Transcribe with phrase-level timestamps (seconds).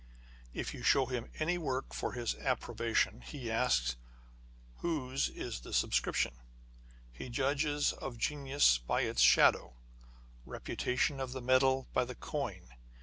[0.51, 3.97] If you show him any work for his approbation, he asks,"
[4.79, 6.39] Whose is the superscription?" â€"
[7.13, 9.75] He judges of genius by its shadow,
[10.43, 12.69] reputation â€" of the metal by the coin.